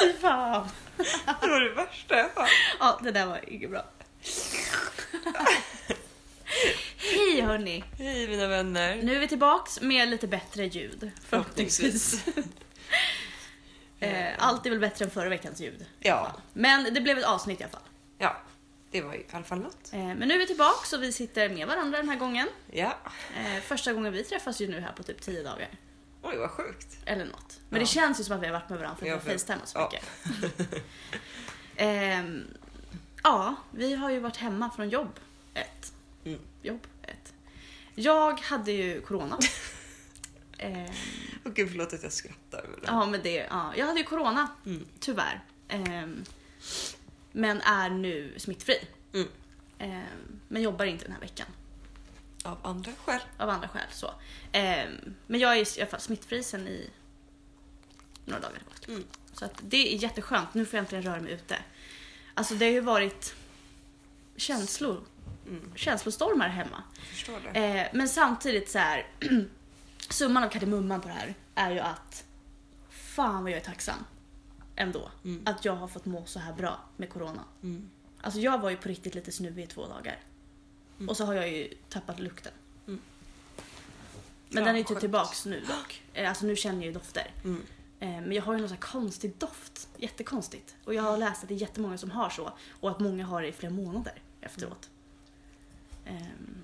[0.00, 0.68] Fy fan.
[1.40, 2.48] Det var det värsta jag hört.
[2.80, 3.84] Ja, det där var inget bra.
[6.96, 7.84] Hej hörni!
[7.98, 8.96] Hej mina vänner.
[9.02, 11.10] Nu är vi tillbaks med lite bättre ljud.
[11.28, 12.24] Förhoppningsvis.
[14.00, 15.86] Eh, Allt är väl bättre än förra veckans ljud.
[16.00, 17.82] Ja, Men det blev ett avsnitt i alla fall.
[18.18, 18.36] ja.
[18.90, 19.92] Det var i alla fall något.
[19.92, 22.48] Eh, Men nu är vi tillbaks och vi sitter med varandra den här gången.
[22.70, 22.96] Ja.
[23.36, 25.68] Eh, Första gången vi träffas ju nu här på typ 10 dagar.
[26.22, 26.98] Oj vad sjukt.
[27.04, 27.60] Eller något.
[27.68, 27.86] Men Ja.
[27.86, 29.34] det känns ju som att vi har varit med varandra för Ja, att vi har
[29.38, 29.90] facetimea så ja.
[29.92, 30.82] mycket.
[31.76, 32.44] Ehm,
[33.22, 35.20] ja, vi har ju varit hemma från jobb
[35.54, 35.92] ett.
[36.24, 36.38] Mm.
[36.62, 37.32] Jobb ett.
[37.94, 39.38] Jag hade ju corona.
[40.58, 40.86] Ehm,
[41.44, 42.66] Åh gud förlåt att jag skrattar.
[42.86, 44.86] Ja, men det, ja, jag hade ju corona, Mm.
[45.00, 45.40] tyvärr.
[47.34, 48.78] Ehm, men är nu smittfri.
[49.14, 49.28] Mm.
[49.78, 51.46] Ehm, men jobbar inte den här veckan.
[52.44, 53.20] Av andra skäl.
[53.38, 53.86] Av andra skäl.
[53.92, 54.10] Så.
[54.52, 56.90] Ehm, men jag är i alla fall smittfri sen i
[58.24, 58.58] några dagar.
[58.88, 59.04] Mm.
[59.32, 60.54] Så att det är jätteskönt.
[60.54, 61.58] Nu får jag äntligen röra mig ute.
[62.34, 63.34] Alltså det har ju varit
[64.36, 65.00] känslor,
[65.46, 65.72] Mm.
[65.76, 66.82] känslostormar hemma.
[66.96, 67.60] Jag förstår det.
[67.80, 69.06] Eh, men samtidigt så här
[70.10, 72.24] summan av kardemumman på det här är ju att
[72.90, 74.04] fan vad jag är tacksam
[74.80, 75.10] ändå.
[75.24, 75.42] Mm.
[75.46, 77.44] Att jag har fått må så här bra med corona.
[77.62, 77.90] Mm.
[78.20, 80.18] Alltså jag var ju på riktigt lite snuvig i två dagar.
[80.96, 81.08] Mm.
[81.08, 82.52] Och så har jag ju tappat lukten.
[82.86, 83.00] Mm.
[84.48, 86.02] Men Ja, den är ju typ tillbaks nu dock.
[86.14, 87.30] Eh, Alltså nu känner jag ju dofter.
[87.44, 87.62] Mm.
[88.00, 89.88] Eh, Men jag har ju någon sån här konstig doft.
[89.96, 90.74] Jättekonstigt.
[90.84, 92.52] Och jag har läst att det är jättemånga som har så.
[92.80, 94.90] Och att många har det i flera månader efteråt.
[96.06, 96.62] Ehm,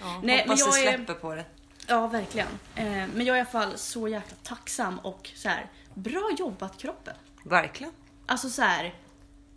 [0.00, 1.44] Ja, Nej, hoppas men det jag är- släpper på det.
[1.86, 2.48] Ja, verkligen.
[2.74, 6.78] Eh, Men jag är i alla fall så jäkla tacksam och så här, bra jobbat
[6.78, 7.14] kroppen.
[7.44, 7.92] Verkligen.
[8.26, 8.94] Alltså så här,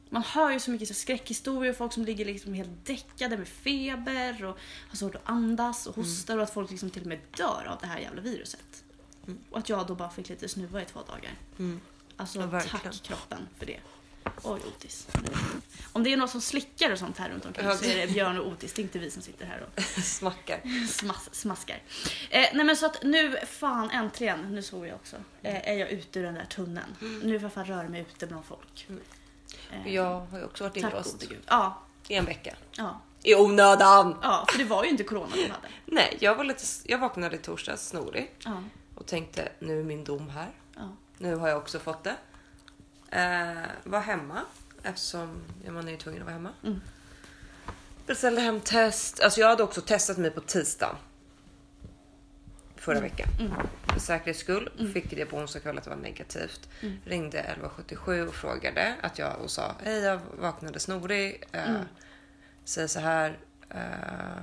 [0.09, 3.47] man hör ju så mycket så här skräckhistorier, folk som ligger liksom helt däckade med
[3.47, 4.57] feber och
[4.89, 7.77] har svårt att andas och hostar och att folk liksom till och med dör av
[7.81, 8.83] det här jävla viruset.
[9.27, 9.39] Mm.
[9.49, 11.31] Och att jag då bara fick lite snuva i två dagar.
[11.59, 11.81] Mm.
[12.15, 13.79] Alltså Ja, tack kroppen för det.
[14.43, 15.07] Oj Otis.
[15.93, 18.37] Om det är något som slickar och sånt här runt omkring så är det Björn
[18.39, 20.87] och Otis, det är inte vi som sitter här och Smackar.
[20.87, 21.81] smas, smaskar.
[22.29, 25.89] Eh, nej men så att nu, fan äntligen, nu såg jag också, eh, är jag
[25.89, 26.95] ute ur den där tunneln.
[27.23, 28.85] Nu får jag fan röra mig ute bland folk.
[28.89, 29.01] Mm.
[29.71, 31.23] Eh, Jag har ju också varit inlåst.
[31.47, 32.55] Ja, i en vecka.
[32.77, 34.17] ja, I onödan!
[34.21, 35.67] ja, för det var ju inte corona du hade.
[35.85, 38.63] Nej, jag, var lite, jag vaknade i torsdags snorig Ja,
[38.95, 40.49] och tänkte nu är min dom här.
[40.75, 40.95] ja.
[41.17, 42.15] Nu har jag också fått det.
[43.11, 44.41] Eh, var hemma
[44.83, 46.49] eftersom man är ju tvungen att vara hemma.
[46.63, 46.81] Mm.
[48.07, 49.19] Beställde hem test.
[49.19, 50.95] Alltså jag hade också testat mig på tisdag.
[52.75, 53.09] Förra Mm.
[53.09, 53.27] veckan.
[53.93, 54.89] För säkerhets skull.
[54.93, 56.69] Fick det på onsdag kväll att det var negativt.
[56.81, 56.97] Mm.
[57.05, 61.43] Ringde 1177 och frågade att jag och sa hej jag vaknade snorig.
[61.51, 61.81] Eh, Mm.
[62.65, 63.37] Säger så här.
[63.69, 64.41] Eh,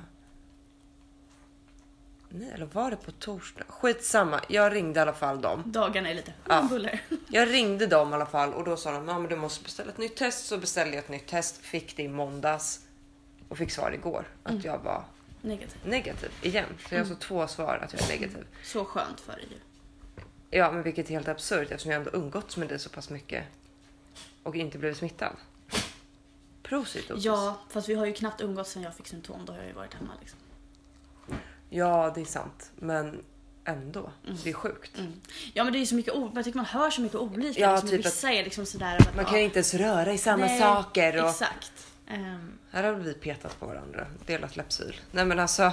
[2.29, 3.65] nej eller var det på torsdag?
[3.69, 4.41] Skitsamma.
[4.49, 5.63] Jag ringde i alla fall dem.
[5.67, 6.67] Dagarna är lite Ja.
[6.71, 7.01] buller.
[7.29, 9.99] Jag ringde dem i alla fall och då sa de att du måste beställa ett
[9.99, 10.47] nytt test.
[10.47, 12.81] Så beställde jag ett nytt test, fick det i måndags
[13.49, 14.63] och fick svar igår att Mm.
[14.65, 15.05] jag var
[15.43, 15.85] Negativt.
[15.87, 16.67] negativ igen.
[16.89, 17.19] Så jag har Mm.
[17.19, 18.47] två svar att jag är negativ.
[18.65, 19.49] Så skönt för dig.
[20.51, 23.45] Ja, men vilket är helt absurt eftersom jag ändå umgåtts med dig så pass mycket
[24.43, 25.37] och inte blivit smittad.
[26.63, 27.11] Prosit.
[27.17, 29.45] Ja, fast vi har ju knappt umgåtts sen jag fick symptom.
[29.45, 30.39] Då har jag ju varit hemma liksom.
[31.71, 33.25] Ja, det är sant, men
[33.65, 34.11] ändå.
[34.45, 34.99] Det är sjukt.
[34.99, 35.13] Mm.
[35.55, 37.61] Ja men det är så mycket, jag tycker man hör så mycket olika.
[37.61, 38.97] Ja, liksom, typ vissa är liksom sådär.
[39.01, 41.23] Att, Man kan ja, ju inte ens röra i samma nej, saker.
[41.23, 41.31] Och...
[41.31, 41.87] Exakt.
[42.07, 45.01] Ehm, Här har vi petat på varandra, delat läppsyl.
[45.11, 45.73] Nej men alltså,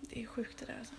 [0.00, 0.94] det är sjukt det där alltså.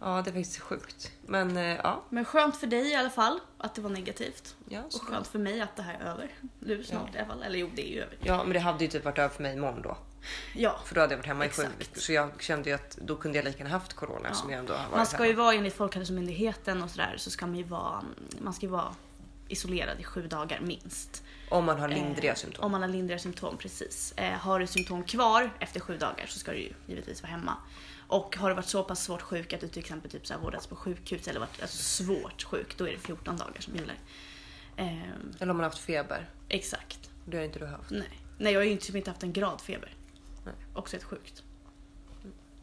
[0.00, 1.12] ja det är faktiskt sjukt.
[1.26, 2.04] Men eh, ja.
[2.08, 4.56] Men skönt för dig i alla fall att det var negativt.
[4.68, 6.30] Ja, Och skönt för mig att det här är över.
[6.58, 7.42] Nu snart i alla fall.
[7.42, 8.16] Eller jo, det är ju över.
[8.20, 9.96] Ja, men det hade ju typ varit över för mig imorgon då.
[10.54, 10.80] Ja.
[10.86, 11.80] För då hade jag varit hemma i sju Exakt.
[11.80, 12.00] veckor.
[12.00, 14.34] Så jag kände ju att då kunde jag lika gärna haft corona Ja.
[14.34, 15.42] som jag ändå har varit Man ska ju hemma.
[15.44, 18.04] vara enligt Folkhälsomyndigheten och sådär så ska man ju vara,
[18.40, 18.94] man ska ju vara
[19.48, 21.22] isolerad i sju dagar minst.
[21.50, 22.64] Om man har lindriga Eh, symptom.
[22.64, 24.12] Om man har lindriga symptom, precis.
[24.16, 27.56] Eh, har du symptom kvar efter sju dagar så ska du ju givetvis vara hemma.
[28.06, 30.40] Och har du varit så pass svårt sjuk att du till exempel typ så här
[30.40, 33.94] vårdats på sjukhus eller varit alltså, svårt sjuk, då är det 14 dagar som gäller.
[34.76, 35.02] Eh,
[35.40, 36.28] Eller om man har haft feber.
[36.48, 37.10] exakt.
[37.24, 37.90] Det har inte du haft.
[37.90, 38.20] Nej.
[38.38, 39.92] Nej, jag har ju inte, typ inte haft en grad feber.
[40.56, 40.66] Nej.
[40.74, 41.42] Också ett sjukt.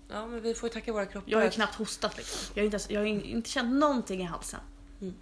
[0.10, 1.32] Ja, men vi får ju tacka våra kroppar.
[1.32, 2.40] Jag har ju knappt hostat liksom.
[2.56, 4.60] Jag har inte, jag har inte känt någonting i halsen.
[5.02, 5.14] Mm.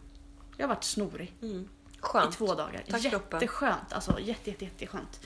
[0.57, 1.69] Jag har varit snorig Mm.
[1.93, 2.37] i Skönt.
[2.37, 2.83] två dagar.
[2.89, 3.39] Tack, kroppen.
[3.41, 3.93] Jätteskönt.
[3.93, 5.19] Alltså jätte, jätte, jätteskönt.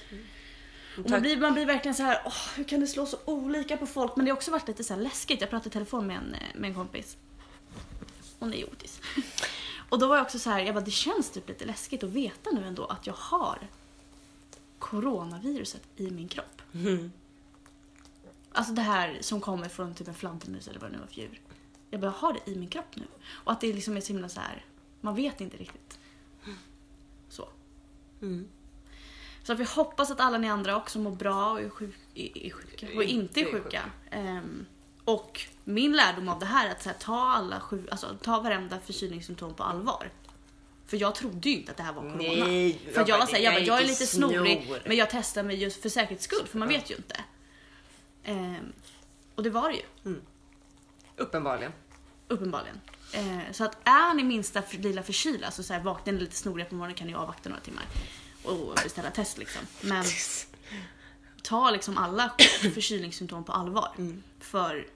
[0.97, 3.77] Och man, blir, man blir verkligen så här, åh, hur kan det slå så olika
[3.77, 4.15] på folk?
[4.15, 5.41] Men det har också varit lite så läskigt.
[5.41, 7.17] Jag pratade i telefon med en, eh, med en kompis.
[8.39, 9.01] Hon är jotis.
[9.89, 12.09] Och då var jag också så här, jag bara, det känns typ lite läskigt att
[12.09, 13.57] veta nu ändå att jag har
[14.79, 16.61] coronaviruset i min kropp.
[16.73, 17.11] Mm.
[18.57, 21.21] Alltså det här som kommer från typ en fladdermus eller vad det nu var för
[21.21, 21.41] djur.
[21.89, 23.03] Jag bara, har det i min kropp nu.
[23.27, 24.65] Och att det liksom är så himla så här,
[25.01, 25.99] man vet inte riktigt.
[27.29, 27.49] Så.
[28.21, 28.47] Mm.
[29.43, 32.37] Så att vi hoppas att alla ni andra också mår bra och är, sjuk, är,
[32.37, 33.81] är sjuka och inte är sjuka.
[34.11, 34.65] Ehm,
[35.03, 38.39] och min lärdom av det här är att så här, ta alla sju, alltså, ta
[38.39, 40.11] varenda förkylningssymptom på allvar.
[40.85, 42.45] För jag trodde ju inte att det här var corona.
[42.45, 44.79] Nej, för jag var såhär, jag, bara, jag är lite snorig snor.
[44.85, 47.23] men jag testar mig just för säkerhets skull för man vet ju inte.
[48.27, 48.73] Ehm,
[49.35, 50.15] och det var det ju.
[51.15, 51.71] Uppenbarligen.
[52.27, 52.81] Uppenbarligen.
[53.13, 56.35] Eh, så att är ni minsta för- lilla förkylda, så, så här, vaknar ni lite
[56.35, 57.83] snoriga på morgonen kan ni avvakta några timmar
[58.43, 59.61] och beställa test liksom.
[59.81, 60.03] Men
[61.43, 62.31] ta liksom alla
[62.73, 63.89] förkylningssymptom på allvar.
[64.39, 64.87] För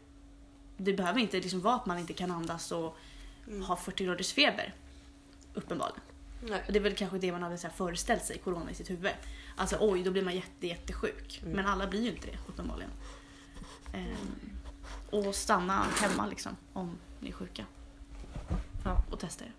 [0.78, 2.98] det behöver inte liksom vara att man inte kan andas och
[3.68, 4.74] ha 40 graders feber.
[5.54, 6.02] Uppenbarligen.
[6.44, 6.64] Nej.
[6.68, 8.90] Och det är väl kanske det man hade så här föreställt sig, corona i sitt
[8.90, 9.12] huvud.
[9.56, 11.42] Alltså oj, då blir man jätte, jättesjuk.
[11.46, 12.92] Men alla blir ju inte det uppenbarligen.
[13.94, 14.50] Ehm,
[15.10, 17.66] och stanna hemma liksom om ni är sjuka.
[18.86, 19.04] Ja.
[19.12, 19.52] Och testa er.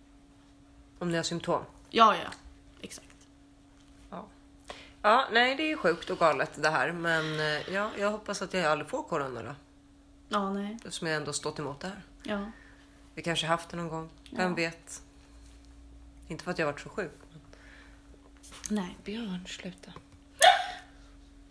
[0.98, 1.64] Om ni har symptom.
[1.90, 2.30] Ja, ja,
[2.80, 3.08] exakt.
[4.10, 4.26] Ja.
[5.02, 6.92] ja, nej det är sjukt och galet det här.
[6.92, 9.54] Men eh, ja, jag hoppas att jag aldrig får corona då.
[10.28, 10.74] Ja, nej.
[10.84, 12.02] Eftersom jag ändå stått emot det här.
[12.22, 12.50] Ja.
[13.14, 14.10] Vi kanske haft det någon gång.
[14.30, 14.54] Vem Ja.
[14.56, 15.02] vet?
[16.28, 17.12] Inte för att jag varit så sjuk.
[17.32, 17.40] Men...
[18.76, 18.96] Nej.
[19.04, 19.90] Björn, sluta.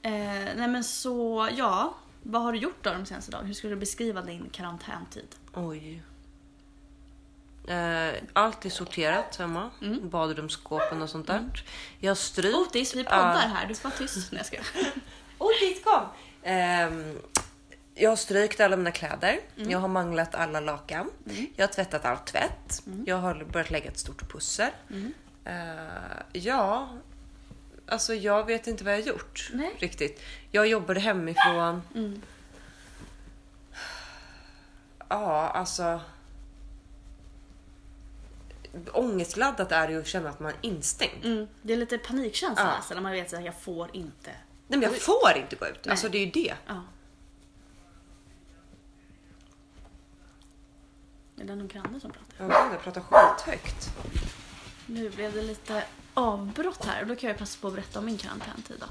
[0.01, 0.11] Eh,
[0.55, 1.93] nej men så, ja.
[2.23, 3.47] Vad har du gjort då de senaste dagarna?
[3.47, 5.35] Hur skulle du beskriva din karantäntid?
[5.53, 6.03] Oj.
[7.67, 9.69] Eh, allt är sorterat hemma.
[9.81, 10.09] Mm.
[10.09, 11.63] Badrumsskåpen och sånt där.
[11.99, 12.55] Jag har strykt.
[12.57, 13.67] Otis, vi poddar här.
[13.67, 14.31] Du får vara tyst.
[14.31, 14.63] Nej, jag.
[15.37, 16.05] Oj, dit kom!
[16.43, 17.17] Ehm,
[17.95, 19.39] jag har strykt alla mina kläder.
[19.57, 19.69] Mm.
[19.69, 21.09] Jag har manglat alla lakan.
[21.55, 22.83] Jag har tvättat allt tvätt.
[22.87, 23.03] Mm.
[23.07, 24.69] Jag har börjat lägga ett stort pussel.
[25.45, 25.53] Eh,
[26.33, 26.89] ja,
[27.87, 29.75] alltså jag vet inte vad jag har gjort Nej.
[29.79, 30.21] riktigt.
[30.51, 31.81] Jag jobbade hemifrån.
[31.95, 32.21] Mm.
[35.09, 36.01] Ja, alltså.
[38.93, 41.25] Ångestladdat är det ju att känna att man är instängd.
[41.25, 41.47] Mm.
[41.61, 42.95] Det är lite panikkänsla Ja.
[42.95, 44.31] när man vet att jag får inte.
[44.67, 45.79] Nej, men jag får inte gå ut.
[45.85, 45.91] Nej.
[45.91, 46.53] Alltså det är ju det.
[46.67, 46.83] Ja.
[51.37, 52.45] Är det någon granne som pratar?
[52.45, 53.89] Inte, jag pratar skithögt.
[54.85, 58.05] Nu blev det lite avbrott här och då kan jag passa på att berätta om
[58.05, 58.85] min karantäntid då.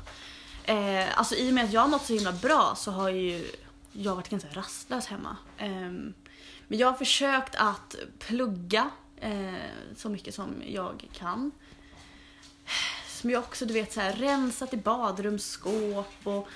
[0.73, 3.51] Eh, alltså i och med att jag har mått så himla bra så har ju
[3.93, 5.37] jag varit ganska rastlös hemma.
[5.59, 5.91] Eh,
[6.69, 9.55] men jag har försökt att plugga eh,
[9.97, 11.51] så mycket som jag kan.
[13.09, 16.49] Som jag också, du vet, så här, rensat i badrumsskåp och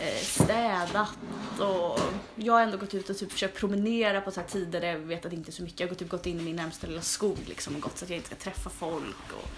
[0.00, 1.18] eh, städat.
[1.58, 2.00] Och
[2.34, 4.98] jag har ändå gått ut och typ försökt promenera på så här tider där jag
[4.98, 5.80] vet att det inte är så mycket.
[5.80, 8.10] Jag har typ gått in i min närmsta lilla skog liksom, och gått så att
[8.10, 9.32] jag inte ska träffa folk.
[9.32, 9.48] Och,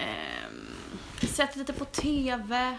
[0.00, 2.78] ehm, sett lite på TV.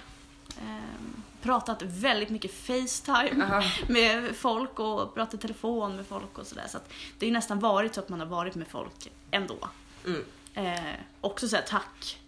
[0.62, 3.64] ehm, pratat väldigt mycket Facetime Aha.
[3.88, 6.68] med folk och pratat i telefon med folk och sådär.
[6.70, 6.78] Så
[7.20, 9.70] det är ju nästan varit så att man har varit med folk ändå.
[10.06, 10.26] Mm.
[10.54, 12.20] Eh, också säga tack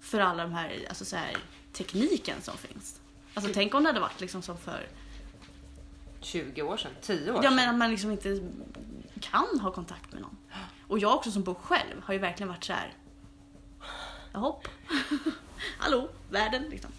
[0.00, 1.36] för alla de här, alltså så här,
[1.72, 3.00] tekniken som finns.
[3.34, 4.86] Alltså tänk om det hade varit liksom som för,
[6.20, 7.54] 20 år sedan, 10 år ja sedan.
[7.56, 8.40] men att man liksom inte
[9.20, 10.36] kan ha kontakt med någon.
[10.88, 12.92] Och jag också som bor själv har ju verkligen varit så här.
[14.32, 14.68] Jahopp.
[15.78, 16.90] Hallå, världen liksom.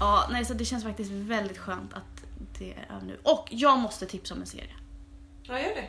[0.00, 2.24] Ja, nej så det känns faktiskt väldigt skönt att
[2.58, 3.18] det är över nu.
[3.22, 4.74] Och jag måste tipsa om en serie.
[5.42, 5.88] Ja, gör det.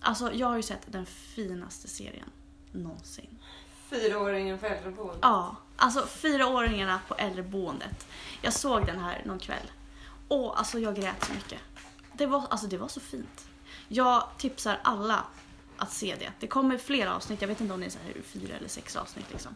[0.00, 2.30] Alltså jag har ju sett den finaste serien
[2.72, 3.38] någonsin.
[3.90, 5.18] Fyraåringen på äldreboende.
[5.22, 8.06] Ja, alltså fyraåringarna på äldreboendet.
[8.42, 9.70] Jag såg den här någon kväll.
[10.28, 11.60] Och alltså jag grät så mycket.
[12.12, 13.48] Det var, alltså, det var så fint.
[13.88, 15.24] Jag tipsar alla
[15.78, 16.32] att se det.
[16.40, 18.96] Det kommer fler avsnitt, jag vet inte om det är så här fyra eller sex
[18.96, 19.54] avsnitt liksom.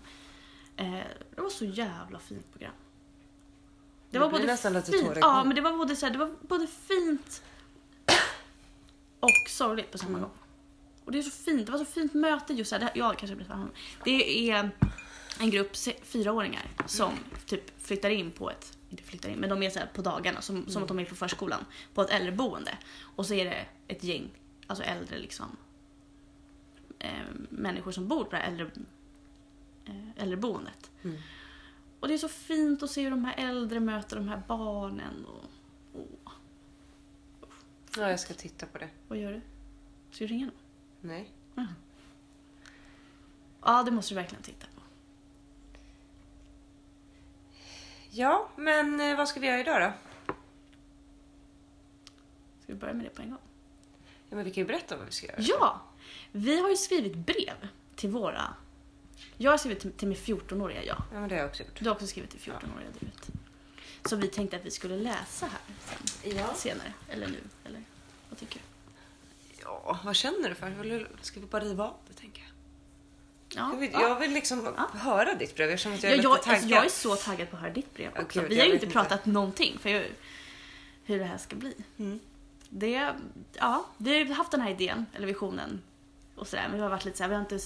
[0.77, 0.93] Eh,
[1.35, 2.73] det var så jävla fint program.
[4.11, 6.67] Det blir nästan lite fint, ja, men det var både, så här, det var både
[6.67, 7.43] fint
[9.21, 10.21] och sorgligt på samma Mm.
[10.23, 10.31] gång.
[11.05, 12.79] Och det är så fint, det var så fint möte just här.
[12.79, 13.71] Det här jag kanske blir fan.
[14.05, 14.71] Det är
[15.39, 17.13] en grupp fyraåringar som
[17.47, 20.69] typ flyttar in på ett, inte flyttar in, men de är så på dagarna som,
[20.69, 22.79] som att de är på förskolan, på ett äldreboende.
[23.17, 24.31] Och så är det ett gäng,
[24.67, 25.57] alltså äldre liksom,
[27.51, 28.71] människor som bor på det här äldre,
[29.85, 30.91] eh, äldreboendet.
[31.03, 31.17] Mm.
[32.01, 35.25] Och det är så fint att se hur de här äldre möter de här barnen.
[35.27, 35.45] Och,
[35.95, 36.33] åh,
[37.97, 38.89] Ja, jag ska titta på det.
[39.09, 39.41] vad gör du?
[40.11, 40.55] Ska du ringa någon?
[41.01, 41.31] Nej.
[43.63, 44.81] Ja, det måste du verkligen titta på.
[48.11, 49.93] Ja, men eh, vad ska vi göra idag då?
[52.63, 53.39] Ska vi börja med det på en gång?
[54.29, 55.37] Ja, men vi kan ju berätta vad vi ska göra.
[55.41, 55.83] Ja!
[56.33, 58.55] Vi har ju skrivit brev till våra...
[59.37, 60.97] Jag har skrivit till, till min 14-åriga jag.
[61.13, 61.79] Ja, men det har jag också gjort.
[61.79, 63.31] Du har också skrivit till 14-åriga du vet.
[64.09, 66.55] Som vi tänkte att vi skulle läsa här sen, Ja.
[66.55, 66.93] senare.
[67.09, 67.39] Eller nu.
[67.65, 67.83] Eller
[68.29, 68.61] vad tycker du?
[69.63, 71.09] Ja, vad känner du för?
[71.23, 72.51] Ska vi bara riva av det, tänker jag?
[73.63, 74.03] Ja, Jag vill, ja.
[74.09, 75.71] jag vill liksom höra ditt brev.
[75.71, 76.55] Jag att jag Ja, är lite jag, taggad.
[76.55, 78.41] alltså, jag är så taggad på att höra ditt brev Ja, också.
[78.41, 78.93] gud, vi har ju inte inte.
[78.99, 80.15] pratat någonting för hur,
[81.05, 81.75] hur det här ska bli.
[81.99, 82.21] Mm.
[82.69, 83.15] Det,
[83.55, 85.83] ja, vi har haft den här idén, eller visionen
[86.41, 86.63] och sådär.
[86.69, 87.59] Men vi har varit lite så här, vi har inte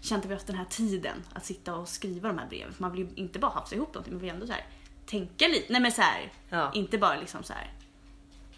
[0.00, 2.72] känt att vi har haft den här tiden att sitta och skriva de här breven.
[2.74, 4.66] För man vill ju inte bara hafsa ihop någonting, man vill ändå så här
[5.06, 5.72] tänka lite.
[5.72, 6.72] Nej men så här, Ja.
[6.74, 7.70] inte bara liksom så här.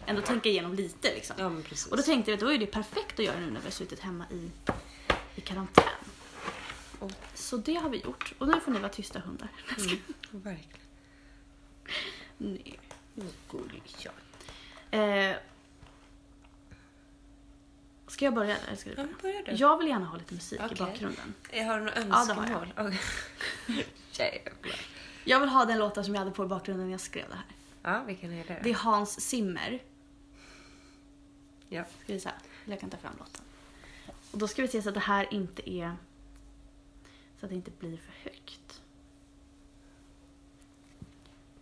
[0.05, 1.35] Ändå tänka igenom lite liksom.
[1.39, 1.91] Ja, men precis.
[1.91, 3.71] Och då tänkte vi att då är det perfekt att göra nu när vi har
[3.71, 4.49] suttit hemma i,
[5.35, 5.83] i karantän.
[6.99, 8.33] Och- Så det har vi gjort.
[8.37, 9.47] Och nu får ni vara tysta hundar.
[9.77, 9.99] Mm,
[10.31, 10.79] verkligen.
[12.37, 12.79] Nej.
[13.51, 14.07] Gulligt.
[14.91, 15.35] Eh,
[18.07, 19.07] ska jag börja eller ska du Ja, börja?
[19.11, 19.51] men börja du.
[19.51, 20.77] Jag vill gärna ha lite musik i Okej.
[20.79, 21.33] bakgrunden.
[21.51, 22.37] Jag har några det har jag.
[22.37, 22.73] önskemål.
[22.77, 22.99] Okej.
[24.11, 24.79] Jävlar.
[25.23, 27.35] Jag vill ha den låten som jag hade på i bakgrunden när jag skrev det
[27.35, 27.45] här.
[27.93, 28.59] Ja, vilken är det?
[28.63, 29.83] Det är Hans Zimmer.
[31.69, 31.83] Ja.
[32.03, 32.29] Ska vi se.
[32.65, 33.41] Jag kan ta fram låten.
[34.31, 35.95] Och då ska vi se så att det här inte är...
[37.39, 38.81] Så att det inte blir för högt.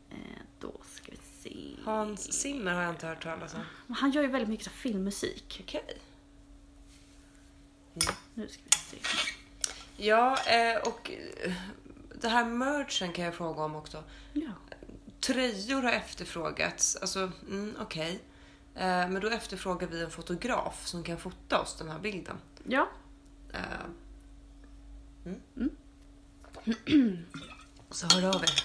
[0.10, 0.18] Eh,
[0.60, 1.76] då ska vi se.
[1.86, 3.96] Hans Zimmer har jag inte hört talas om.
[3.96, 5.62] Han gör ju väldigt mycket så här filmmusik.
[7.96, 8.16] Okej.
[8.34, 8.98] Nu ska vi se.
[9.98, 11.54] Ja, eh, och eh,
[12.22, 14.04] det här merchen kan jag fråga om också.
[14.34, 14.52] Ja.
[15.20, 16.96] Tröjor har efterfrågats.
[16.96, 18.20] Alltså, mm, okej.
[18.76, 22.38] Eh, men då efterfrågar vi en fotograf som kan fota oss den här bilden.
[22.64, 22.90] Ja.
[25.26, 25.42] Mm.
[25.58, 27.26] Mm.
[27.90, 28.64] Så hör av er.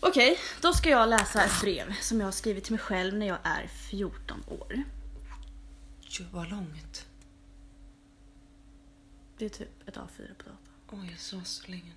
[0.00, 3.26] Okej, då ska jag läsa ett brev som jag har skrivit till mig själv när
[3.26, 4.82] jag är 14 år.
[6.00, 7.06] Tjo, vad långt.
[9.42, 10.56] Det är typ ett A4 på datorn.
[10.90, 11.92] Oj, så så länge.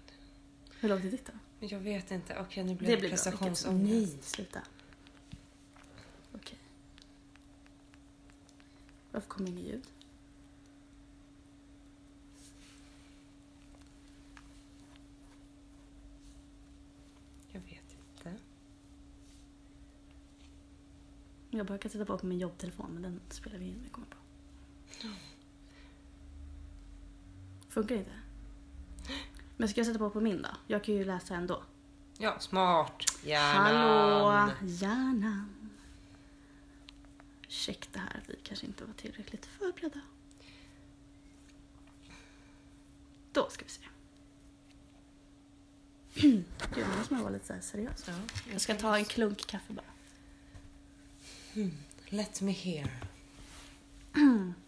[0.80, 1.34] Hur långt är ditt då?
[1.68, 2.40] Jag vet inte.
[2.40, 4.14] Okej, nu blir Det det, blir prestationsångest.
[4.14, 4.62] Nej, sluta.
[6.34, 6.58] Okej.
[9.12, 9.84] Varför kommer inget ljud?
[17.52, 18.36] Jag vet inte.
[21.50, 24.08] Jag bara kan sätta på på min jobbtelefon men den spelar vi in jag kommer
[24.08, 24.18] på.
[27.76, 28.12] Funkar inte?
[29.58, 30.50] Men ska jag sätta på på min då?
[30.68, 31.64] Jag kan ju läsa ändå.
[32.18, 33.04] Ja, smart.
[33.24, 33.60] Gärna.
[33.60, 35.50] Hallå, hjärnan.
[37.48, 40.02] Ursäkta här vi kanske inte var tillräckligt förberedda.
[43.32, 43.82] Då ska vi se.
[46.22, 46.44] Gud,
[46.76, 48.04] nu måste man vara lite så här seriös.
[48.08, 48.14] Ja,
[48.52, 49.86] Jag ska ta en klunk kaffe bara.
[52.10, 52.90] Let me hear.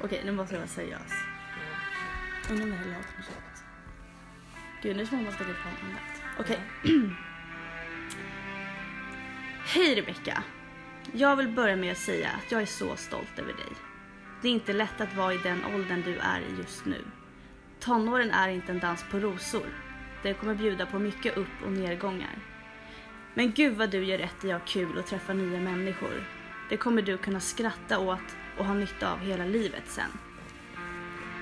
[0.00, 1.12] Okej, nu måste jag vara seriös.
[2.50, 3.64] Undrar om det här är tjockt.
[4.82, 6.22] Gud, nu om man ska ha en andakt.
[6.38, 6.60] Okej.
[9.64, 10.42] Hej Rebecka.
[11.12, 13.72] Jag vill börja med att säga att jag är så stolt över dig.
[14.42, 17.04] Det är inte lätt att vara i den åldern du är i just nu.
[17.80, 19.66] Tonåren är inte en dans på rosor.
[20.22, 22.38] Det kommer bjuda på mycket upp och nedgångar.
[23.34, 26.24] Men gud vad du gör rätt i att ha kul och träffa nya människor.
[26.68, 30.10] Det kommer du kunna skratta åt och ha nytta av hela livet sen.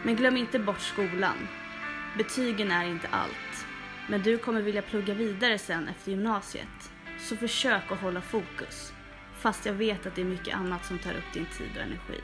[0.03, 1.49] Men glöm inte bort skolan.
[2.19, 3.67] Betygen är inte allt.
[4.09, 6.93] Men du kommer vilja plugga vidare sen efter gymnasiet.
[7.19, 8.93] Så försök att hålla fokus.
[9.39, 12.21] Fast jag vet att det är mycket annat som tar upp din tid och energi.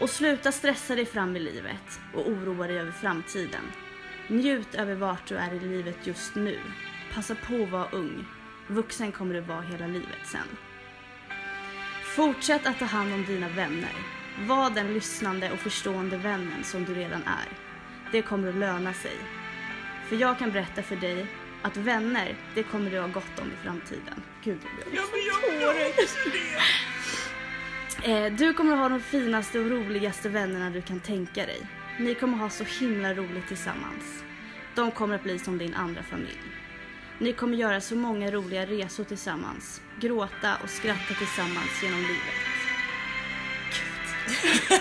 [0.00, 3.64] Och sluta stressa dig fram i livet och oroa dig över framtiden.
[4.28, 6.58] Njut över vart du är i livet just nu.
[7.14, 8.24] Passa på att vara ung.
[8.66, 10.56] Vuxen kommer du vara hela livet sen.
[12.16, 13.92] Fortsätt att ta hand om dina vänner.
[14.46, 17.48] Var den lyssnande och förstående vännen som du redan är.
[18.12, 19.16] Det kommer att löna sig.
[20.08, 21.26] För jag kan berätta för dig
[21.62, 24.22] att vänner, det kommer du ha gott om i framtiden.
[24.44, 25.94] Gud, jag blir Ja, men jag, jag
[28.02, 28.26] det.
[28.26, 31.60] Eh, Du kommer att ha de finaste och roligaste vännerna du kan tänka dig.
[31.98, 34.24] Ni kommer ha så himla roligt tillsammans.
[34.74, 36.38] De kommer att bli som din andra familj.
[37.22, 39.80] Ni kommer göra så många roliga resor tillsammans.
[40.00, 42.42] Gråta och skratta tillsammans genom livet.
[43.70, 44.80] Gud.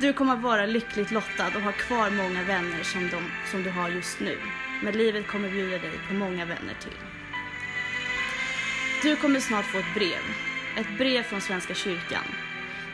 [0.00, 3.88] Du kommer vara lyckligt lottad och ha kvar många vänner som, de, som du har
[3.88, 4.38] just nu.
[4.82, 6.98] Men livet kommer bjuda dig på många vänner till.
[9.02, 10.22] Du kommer snart få ett brev.
[10.76, 12.24] Ett brev från Svenska kyrkan.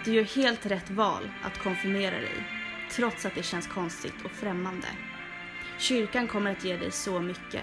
[0.05, 2.45] Du gör helt rätt val att konfirmera dig,
[2.91, 4.89] trots att det känns konstigt och främmande.
[5.79, 7.63] Kyrkan kommer att ge dig så mycket.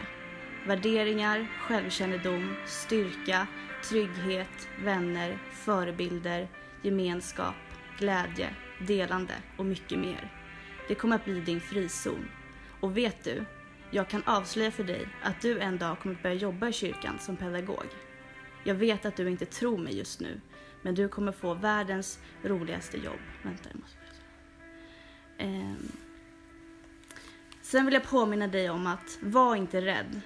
[0.70, 3.48] Värderingar, självkännedom, styrka,
[3.84, 6.48] trygghet, vänner, förebilder,
[6.82, 7.56] gemenskap,
[7.98, 8.56] glädje,
[8.88, 10.34] delande och mycket mer.
[10.88, 12.30] Det kommer att bli din frizon.
[12.80, 13.46] Och vet du,
[13.92, 17.20] jag kan avslöja för dig att du en dag kommer att börja jobba i kyrkan
[17.20, 17.88] som pedagog.
[18.64, 20.42] Jag vet att du inte tror mig just nu,
[20.82, 23.20] men du kommer få världens roligaste jobb.
[23.44, 23.98] Vänta, jag måste...
[25.38, 25.92] Ehm.
[27.62, 30.22] Sen vill jag påminna dig om att var inte rädd.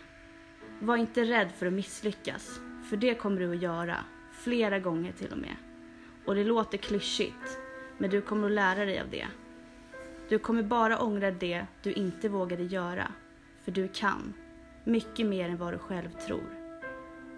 [0.83, 2.59] Var inte rädd för att misslyckas,
[2.89, 3.97] för det kommer du att göra.
[4.31, 5.55] Flera gånger till och med.
[6.25, 7.59] Och det låter klyschigt,
[7.97, 9.27] men du kommer att lära dig av det.
[10.29, 13.11] Du kommer bara ångra det du inte vågade göra.
[13.61, 14.33] För du kan.
[14.83, 16.77] Mycket mer än vad du själv tror.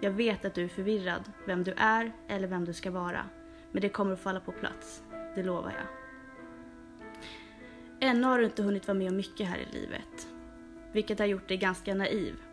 [0.00, 3.24] Jag vet att du är förvirrad, vem du är eller vem du ska vara.
[3.72, 5.02] Men det kommer att falla på plats.
[5.34, 5.86] Det lovar jag.
[8.10, 10.28] Ännu har du inte hunnit vara med om mycket här i livet.
[10.92, 12.45] Vilket har gjort dig ganska naiv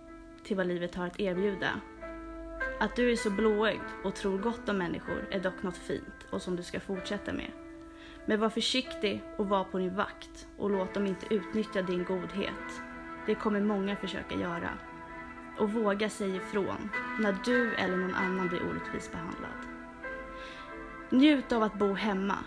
[0.44, 1.70] till vad livet har att erbjuda.
[2.80, 6.42] Att du är så blåögd och tror gott om människor är dock något fint och
[6.42, 7.52] som du ska fortsätta med.
[8.26, 12.82] Men var försiktig och var på din vakt och låt dem inte utnyttja din godhet.
[13.26, 14.70] Det kommer många försöka göra.
[15.60, 19.68] Och våga säga ifrån när du eller någon annan blir orättvist behandlad.
[21.10, 22.38] Njut av att bo hemma.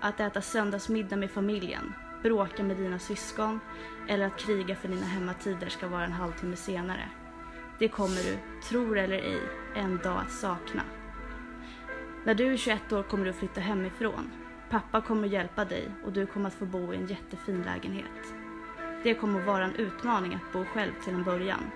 [0.00, 1.92] Att äta söndagsmiddag med familjen,
[2.24, 3.60] bråka med dina syskon
[4.08, 7.08] eller att kriga för dina hemmatider ska vara en halvtimme senare.
[7.78, 8.38] Det kommer du,
[8.68, 9.40] tror eller ej,
[9.74, 10.82] en dag att sakna.
[12.24, 14.30] När du är 21 år kommer du att flytta hemifrån.
[14.70, 18.34] Pappa kommer att hjälpa dig och du kommer att få bo i en jättefin lägenhet.
[19.02, 21.70] Det kommer att vara en utmaning att bo själv till en början.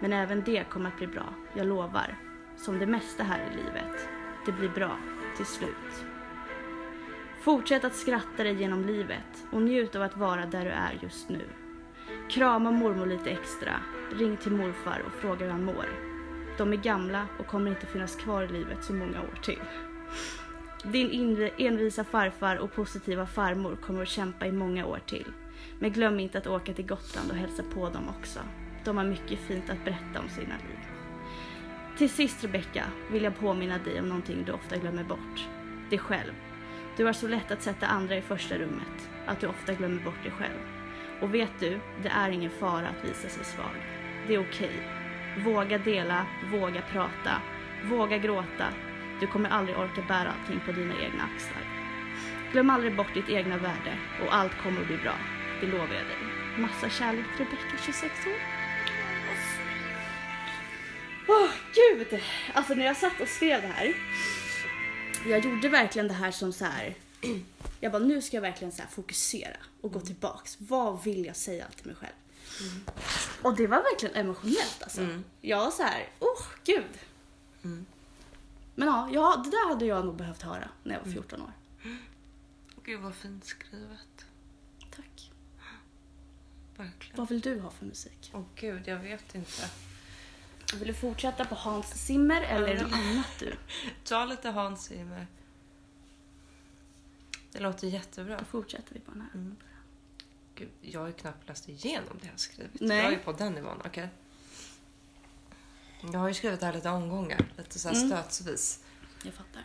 [0.00, 2.16] Men även det kommer att bli bra, jag lovar.
[2.56, 4.08] Som det mesta här i livet.
[4.46, 4.96] Det blir bra,
[5.36, 6.11] till slut.
[7.42, 11.28] Fortsätt att skratta dig genom livet och njut av att vara där du är just
[11.28, 11.40] nu.
[12.30, 13.72] Krama mormor lite extra,
[14.12, 15.86] ring till morfar och fråga hur han mår.
[16.58, 19.60] De är gamla och kommer inte finnas kvar i livet så många år till.
[20.84, 25.32] Din envisa farfar och positiva farmor kommer att kämpa i många år till.
[25.78, 28.40] Men glöm inte att åka till Gotland och hälsa på dem också.
[28.84, 30.78] De har mycket fint att berätta om sina liv.
[31.98, 35.48] Till sist Rebecka vill jag påminna dig om någonting du ofta glömmer bort.
[35.90, 36.32] Dig själv.
[36.96, 40.22] Du har så lätt att sätta andra i första rummet, att du ofta glömmer bort
[40.22, 40.58] dig själv.
[41.20, 43.76] Och vet du, det är ingen fara att visa sig svag.
[44.28, 44.72] Det är okej.
[45.44, 47.42] Våga dela, våga prata,
[47.84, 48.68] våga gråta.
[49.20, 51.62] Du kommer aldrig orka bära allting på dina egna axlar.
[52.52, 55.14] Glöm aldrig bort ditt egna värde och allt kommer att bli bra.
[55.60, 56.18] Det lovar jag dig.
[56.58, 58.32] Massa kärlek Rebecka, 26 år.
[61.28, 62.20] Åh, oh, gud!
[62.54, 63.94] Alltså när jag satt och skrev det här.
[65.26, 66.94] Jag gjorde verkligen det här som så här.
[67.80, 70.06] Jag bara, nu ska jag verkligen så fokusera och gå Mm.
[70.06, 70.56] tillbaks.
[70.60, 72.12] Vad vill jag säga till mig själv?
[73.42, 75.00] Och det var verkligen emotionellt alltså.
[75.00, 75.24] Mm.
[75.40, 76.98] Jag var så här, oh gud.
[78.74, 81.14] Men ja, ja, det där hade jag nog behövt höra när jag Mm.
[81.14, 81.52] var 14 år.
[82.84, 84.26] Gud vad fint skrivet.
[84.96, 85.30] Tack.
[86.76, 87.16] Verkligen.
[87.16, 88.30] Vad vill du ha för musik?
[88.34, 89.70] Åh gud, jag vet inte.
[90.78, 93.54] Vill du fortsätta på Hans Zimmer eller något annat du?
[94.04, 95.26] Ta lite Hans Zimmer.
[97.52, 98.38] Det låter jättebra.
[98.38, 99.30] Då fortsätter vi på den här.
[99.34, 99.56] Mm.
[100.54, 102.80] Gud, jag har ju knappt läst igenom det jag skrivit.
[102.80, 103.04] Nej.
[103.04, 104.08] Jag är på den nivån, okej.
[106.12, 108.08] Jag har ju skrivit det här lite omgångar, lite så här Mm.
[108.08, 108.84] stötsvis.
[109.24, 109.62] Jag fattar.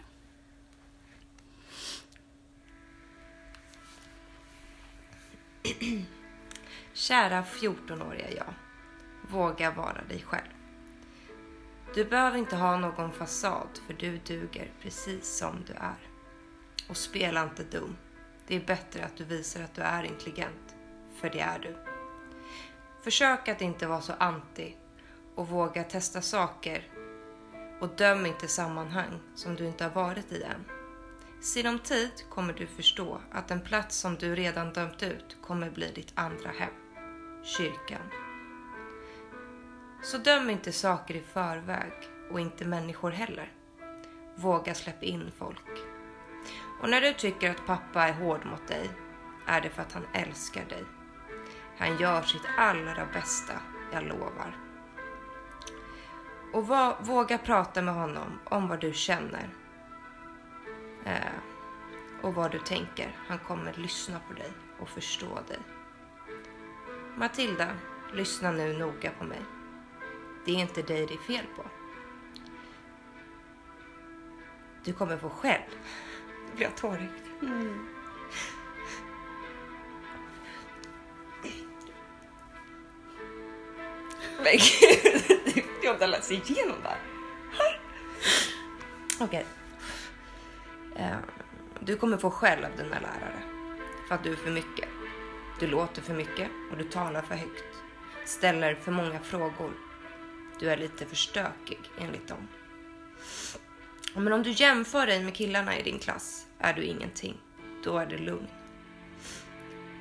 [6.93, 8.53] Kära 14-åriga jag.
[9.31, 10.47] Våga vara dig själv.
[11.93, 16.09] Du behöver inte ha någon fasad för du duger precis som du är.
[16.89, 17.97] Och spela inte dum.
[18.47, 20.75] Det är bättre att du visar att du är intelligent.
[21.15, 21.75] För det är du.
[23.03, 24.75] Försök att inte vara så anti
[25.35, 26.87] och våga testa saker
[27.79, 30.65] och döm inte sammanhang som du inte har varit i än.
[31.41, 35.91] Sinom tid kommer du förstå att en plats som du redan dömt ut kommer bli
[35.95, 36.73] ditt andra hem.
[37.43, 38.26] Kyrkan.
[40.01, 41.91] Så döm inte saker i förväg
[42.31, 43.51] och inte människor heller.
[44.35, 45.65] Våga släppa in folk.
[46.81, 48.89] Och när du tycker att pappa är hård mot dig
[49.47, 50.83] är det för att han älskar dig.
[51.77, 53.53] Han gör sitt allra bästa,
[53.93, 54.57] jag lovar.
[56.53, 59.49] Och va- våga prata med honom om vad du känner
[61.05, 61.37] eh,
[62.21, 63.15] och vad du tänker.
[63.27, 65.59] Han kommer lyssna på dig och förstå dig.
[67.15, 67.67] Matilda,
[68.13, 69.41] lyssna nu noga på mig.
[70.47, 71.65] Det är inte dig det är fel på.
[74.83, 75.61] Du kommer få skäll.
[76.49, 77.11] Nu blir jag tårögd.
[77.41, 77.87] Mm.
[84.37, 87.01] Men gud, det är jobbigt att läsa igenom det här.
[89.19, 89.45] Okej.
[90.95, 91.17] Eh,
[91.79, 93.41] Du kommer få skäll av dina lärare
[94.07, 94.89] för att du är för mycket.
[95.59, 97.65] Du låter för mycket och du talar för högt.
[98.25, 99.86] Ställer för många frågor.
[100.59, 102.47] Du är lite för stökig enligt dem.
[104.15, 107.37] Men om du jämför dig med killarna i din klass är du ingenting.
[107.83, 108.47] Då är det lugn.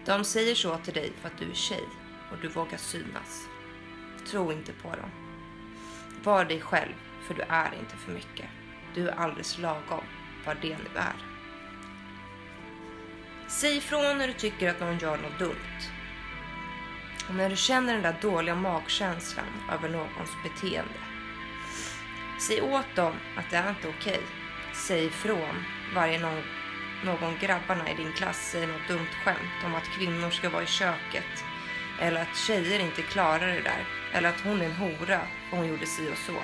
[0.07, 1.85] De säger så till dig för att du är tjej
[2.33, 3.47] och du vågar synas.
[4.31, 5.11] Tro inte på dem.
[6.23, 6.95] Var dig själv,
[7.27, 8.47] för du är inte för mycket.
[8.95, 10.05] Du är alldeles lagom,
[10.47, 11.17] vad det nu är.
[13.49, 15.81] Säg ifrån när du tycker att någon gör något dumt.
[17.29, 21.01] Och när du känner den där dåliga magkänslan över någons beteende.
[22.41, 24.21] Säg åt dem att det är inte okej.
[24.75, 26.43] Säg ifrån varje någon,
[27.05, 30.67] någon grabbarna i din klass säger något dumt skämt om att kvinnor ska vara i
[30.67, 31.45] köket.
[32.01, 33.87] Eller att tjejer inte klarar det där.
[34.13, 36.43] Eller att hon är en hora och hon gjorde si och så.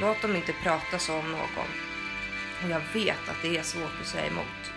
[0.00, 1.70] Låt dem inte prata så om någon.
[2.62, 4.72] Och jag vet att det är svårt att säga emot.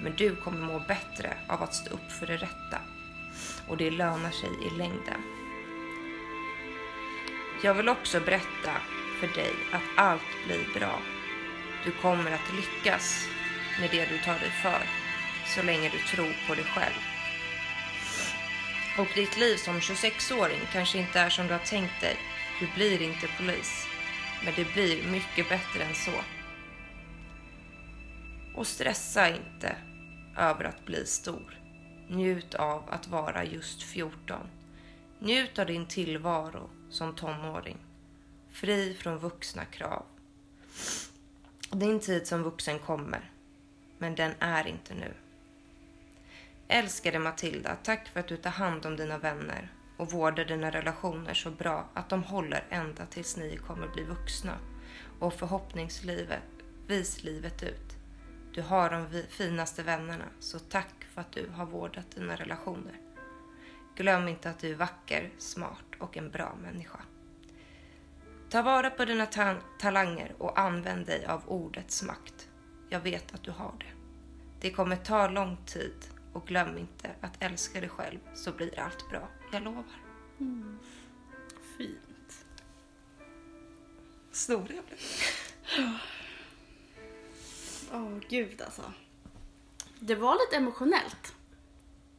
[0.00, 2.78] Men du kommer må bättre av att stå upp för det rätta.
[3.68, 5.22] Och det lönar sig i längden.
[7.62, 8.72] Jag vill också berätta
[9.20, 11.00] för dig att allt blir bra.
[11.84, 13.26] Du kommer att lyckas
[13.80, 14.82] med det du tar dig för.
[15.46, 17.00] Så länge du tror på dig själv.
[18.98, 22.16] Och ditt liv som 26-åring kanske inte är som du har tänkt dig.
[22.60, 23.86] Du blir inte polis.
[24.44, 26.20] Men det blir mycket bättre än så.
[28.54, 29.76] Och stressa inte
[30.36, 31.63] över att bli stor.
[32.14, 34.38] Njut av att vara just 14.
[35.18, 37.78] Njut av din tillvaro som tonåring.
[38.50, 40.04] Fri från vuxna krav.
[41.70, 43.30] Din tid som vuxen kommer.
[43.98, 45.14] Men den är inte nu.
[46.68, 51.34] Älskade Matilda, tack för att du tar hand om dina vänner och vårdar dina relationer
[51.34, 54.58] så bra att de håller ända tills ni kommer bli vuxna
[55.20, 57.96] och förhoppningsvis livet ut.
[58.52, 63.00] Du har de finaste vännerna, så tack för att du har vårdat dina relationer.
[63.96, 67.00] Glöm inte att du är vacker, smart och en bra människa.
[68.50, 72.48] Ta vara på dina ta talanger och använd dig av ordets makt.
[72.88, 73.92] Jag vet att du har det.
[74.60, 75.94] Det kommer ta lång tid
[76.32, 79.28] och glöm inte att älska dig själv så blir allt bra.
[79.52, 79.84] Jag lovar.
[80.40, 80.78] Mm.
[81.78, 82.46] Fint.
[84.32, 84.98] Snorig jag blev.
[87.92, 88.82] Åh oh, gud alltså.
[90.00, 91.34] Det var lite emotionellt.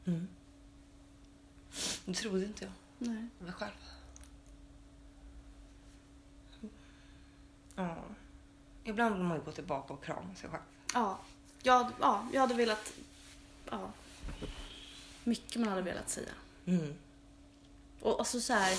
[0.06, 0.28] Mm.
[2.06, 2.74] Det trodde inte jag.
[2.98, 3.28] Nej.
[3.40, 3.72] Mig själv.
[7.76, 8.04] Ja.
[8.84, 10.64] Ibland vill man ju gå tillbaka och krama sig själv.
[10.94, 11.20] Ja.
[11.64, 12.94] Jag, ja, jag hade velat...
[13.70, 13.92] Ja.
[15.24, 16.32] Mycket man hade velat säga.
[16.66, 16.94] Mm.
[18.02, 18.78] Och alltså så här.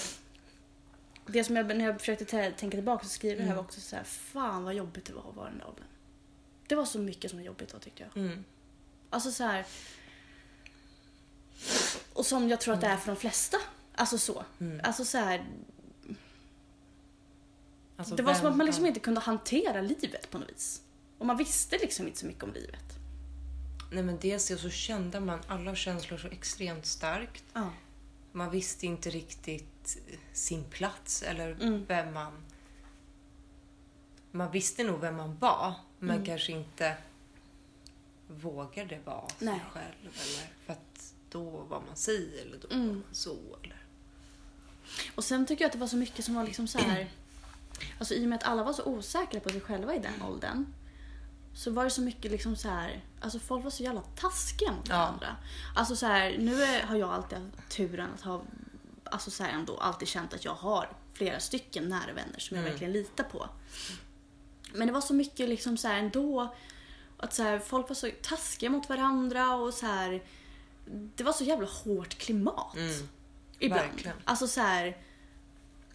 [1.27, 3.47] Det som jag, när jag försökte tänka tillbaka så skriver Mm.
[3.47, 4.05] jag här var också så här.
[4.05, 5.85] Fan vad jobbigt det var att vara den där åldern.
[6.67, 8.23] Det var så mycket som var jobbigt då tyckte jag.
[8.25, 8.45] Mm.
[9.17, 9.67] Alltså så här.
[12.13, 13.57] Och som jag tror att det är för de flesta.
[13.95, 14.45] Alltså så.
[14.61, 14.81] Mm.
[14.85, 15.45] Alltså så här.
[17.97, 20.83] Alltså, Det var som att man liksom inte kunde hantera livet på något vis.
[21.19, 22.85] Och man visste liksom inte så mycket om livet.
[23.93, 27.45] Nej men dels det så kände man alla känslor så extremt starkt.
[27.53, 27.71] Ja.
[28.33, 29.99] Man visste inte riktigt
[30.33, 31.85] sin plats eller Mm.
[31.89, 32.33] vem man...
[34.31, 36.27] Man visste nog vem man var, men Mm.
[36.27, 36.97] kanske inte
[38.29, 39.61] vågade vara sig Nej.
[39.73, 39.95] själv.
[40.03, 42.87] Eller för att då var man si eller då Mm.
[42.89, 43.37] var man så.
[43.62, 43.83] Eller.
[45.15, 47.11] Och sen tycker jag att det var så mycket som var liksom så här.
[47.99, 50.67] Alltså i och med att alla var så osäkra på sig själva i den åldern.
[51.55, 53.05] Så var det så mycket liksom så här.
[53.21, 54.97] Alltså folk var så jävla taskiga mot Ja.
[54.99, 55.37] varandra.
[55.77, 58.43] Alltså så här, nu är, har jag alltid haft turen att ha,
[59.05, 62.62] alltså så här ändå alltid känt att jag har flera stycken nära vänner som jag
[62.62, 62.73] Mm.
[62.73, 63.49] verkligen litar på.
[64.75, 66.55] Men det var så mycket liksom så här ändå.
[67.17, 70.23] Att så här, folk var så taskiga mot varandra och så här.
[70.87, 72.77] Det var så jävla hårt klimat.
[72.77, 73.09] Mm.
[73.59, 73.91] Ibland.
[73.91, 74.17] Verkligen.
[74.25, 74.97] Alltså så här.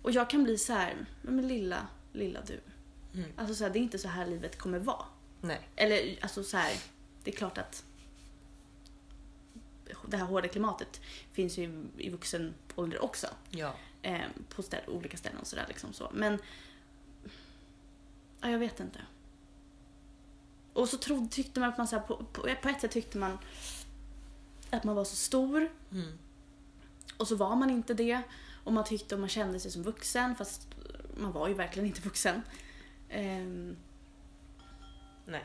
[0.02, 2.60] Och jag kan bli så här, men lilla, lilla du.
[3.14, 3.32] Mm.
[3.38, 5.06] Alltså så det är inte så här livet kommer vara.
[5.42, 5.70] Nej.
[5.76, 6.74] Eller alltså så här,
[7.24, 7.84] det är klart att
[10.08, 13.28] det här hårda klimatet finns ju i, i vuxen ålder också.
[13.50, 13.74] Ja.
[14.02, 16.10] Eh, på ställ, olika ställen och sådär liksom så.
[16.14, 16.40] Men
[18.42, 19.00] ja, jag vet inte.
[20.74, 23.18] Och så trodde, tyckte man att man så här, på, på, på ett sätt tyckte
[23.18, 23.38] man
[24.70, 26.18] att man var så stor Mm.
[27.18, 28.22] och så var man inte det.
[28.64, 30.68] Och man tyckte och man kände sig som vuxen fast
[31.18, 32.42] man var ju verkligen inte vuxen.
[33.10, 33.76] Ehm,
[35.26, 35.44] Nej.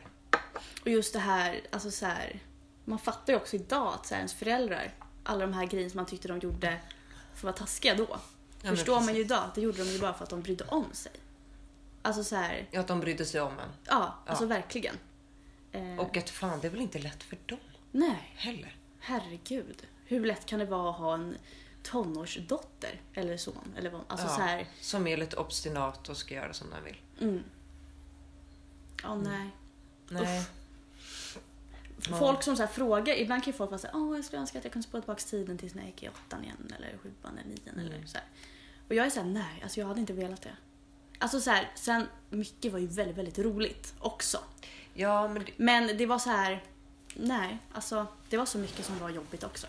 [0.82, 2.40] och just det här, alltså så här,
[2.84, 5.96] man fattar ju också idag att så här, ens föräldrar, alla de här grejerna som
[5.96, 6.80] man tyckte de gjorde
[7.34, 8.18] för att vara taskiga då.
[8.62, 10.64] Ja, förstår man ju idag att det gjorde de ju bara för att de brydde
[10.64, 11.12] om sig.
[12.02, 13.68] Alltså så här, Ja, att de brydde sig om en.
[13.84, 14.48] ja, alltså Ja.
[14.48, 14.96] verkligen.
[15.76, 17.58] Eh, Och att fan, det är väl inte lätt för dem
[17.92, 18.76] Nej, heller.
[19.00, 19.86] herregud.
[20.04, 21.36] Hur lätt kan det vara att ha en
[21.82, 23.74] tonårsdotter eller son?
[23.76, 26.84] Eller vad, alltså Ja, så här, Som är lite obstinat och ska göra som den
[26.84, 26.96] vill.
[27.20, 27.42] mm.
[29.02, 29.50] Ja, nej.
[30.08, 30.44] Nej.
[32.10, 32.18] Ja.
[32.18, 34.58] Folk som så här frågar, ibland kan ju folk vara såhär, åh jag skulle önska
[34.58, 37.38] att jag kunde spola tillbaka tiden tills när jag gick i åttan igen eller sjuan
[37.38, 38.06] eller nian eller Mm.
[38.06, 38.26] så här.
[38.88, 40.56] Och jag är såhär, nej, alltså jag hade inte velat det.
[41.18, 44.38] Alltså så här, sen mycket var ju väldigt, väldigt roligt också.
[44.96, 46.62] Ja, men, det- Men det var så här,
[47.14, 49.66] nej, alltså det var så mycket som var jobbigt också.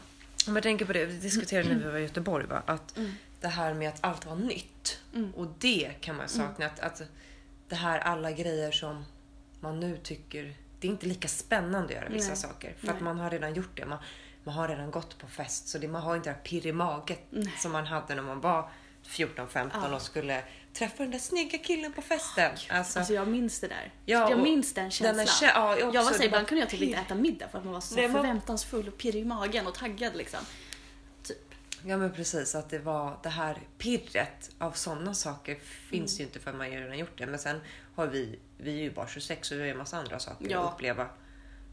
[0.48, 2.64] om jag tänker på det, vi diskuterade när vi var i Göteborg, va?
[2.66, 3.12] att Mm.
[3.42, 5.00] det här med att allt var nytt.
[5.16, 5.32] Mm.
[5.34, 6.66] Och det kan man sakna.
[6.66, 7.02] Att, att
[7.70, 9.06] det här alla grejer som
[9.60, 12.38] man nu tycker, det är inte lika spännande att göra vissa Nej.
[12.38, 12.74] saker.
[12.80, 12.96] För Nej.
[12.96, 13.86] att man har redan gjort det.
[13.86, 14.00] Man,
[14.44, 15.68] man har redan gått på fest.
[15.68, 17.54] Så det, man har inte det här pirr i magen Nej.
[17.58, 18.70] som man hade när man var
[19.06, 19.96] 14-15 Ja.
[19.96, 20.44] och skulle
[20.78, 22.52] träffa den där snygga killen på festen.
[22.70, 23.94] Alltså, Alltså jag minns det där.
[24.06, 25.18] Ja, jag minns den den känslan.
[25.20, 27.58] här kä- ja, jag jag var så, ibland kunde jag typ inte äta middag för
[27.58, 30.40] att man var så Nej, förväntansfull och pirrig i magen och taggad liksom.
[31.24, 31.54] Typ.
[31.86, 35.56] Ja men precis, att det var det här pirret av sådana saker
[35.90, 37.26] finns ju inte för man ju redan gjort det.
[37.28, 37.62] Men sen
[37.96, 40.68] har vi, vi är ju bara 26 och vi har en massa andra saker Ja.
[40.68, 41.10] att uppleva.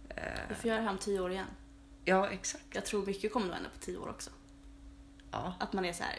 [0.09, 1.47] Eh, Vi får göra det här om tio år igen.
[2.05, 2.65] ja exakt.
[2.73, 4.31] Jag tror mycket kommer att hända på tio år också.
[5.31, 5.55] Ja.
[5.61, 6.19] Att man är så här,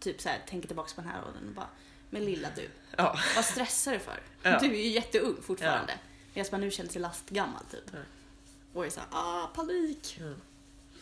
[0.00, 1.68] typ så här, tänker tillbaka på den här åldern och bara,
[2.10, 3.18] men lilla du, ja.
[3.36, 4.20] vad stressar du för?
[4.42, 4.58] Ja.
[4.58, 5.98] Du är ju jätteung fortfarande.
[6.34, 7.92] Medan man nu känner sig lastgammal typ.
[7.92, 8.04] Mm.
[8.72, 10.18] Och är såhär, ah panik.
[10.20, 10.40] Mm.